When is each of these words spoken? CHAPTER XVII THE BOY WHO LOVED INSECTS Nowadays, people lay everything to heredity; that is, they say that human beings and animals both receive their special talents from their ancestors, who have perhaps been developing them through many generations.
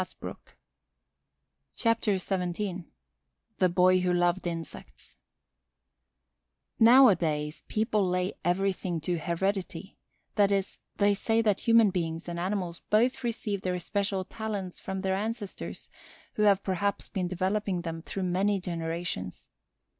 CHAPTER 1.75 2.17
XVII 2.17 2.85
THE 3.59 3.69
BOY 3.69 3.99
WHO 3.99 4.11
LOVED 4.11 4.47
INSECTS 4.47 5.15
Nowadays, 6.79 7.63
people 7.67 8.09
lay 8.09 8.33
everything 8.43 8.99
to 9.01 9.19
heredity; 9.19 9.99
that 10.33 10.51
is, 10.51 10.79
they 10.97 11.13
say 11.13 11.43
that 11.43 11.59
human 11.67 11.91
beings 11.91 12.27
and 12.27 12.39
animals 12.39 12.79
both 12.89 13.23
receive 13.23 13.61
their 13.61 13.77
special 13.77 14.25
talents 14.25 14.79
from 14.79 15.01
their 15.01 15.13
ancestors, 15.13 15.87
who 16.33 16.41
have 16.49 16.63
perhaps 16.63 17.07
been 17.07 17.27
developing 17.27 17.81
them 17.81 18.01
through 18.01 18.23
many 18.23 18.59
generations. 18.59 19.51